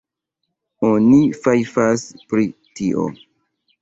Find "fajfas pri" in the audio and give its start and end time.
1.43-2.47